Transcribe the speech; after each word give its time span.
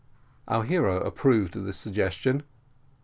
Our 0.47 0.63
hero 0.63 0.99
approved 1.01 1.55
of 1.55 1.65
this 1.65 1.77
suggestion. 1.77 2.41